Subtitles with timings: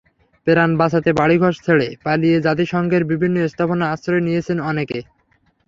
[0.47, 4.99] প্রাণ বাঁচাতে বাড়িঘর ছেড়ে পালিয়ে জাতিসংঘের বিভিন্ন স্থাপনায় আশ্রয় নিয়েছেন অনেকে।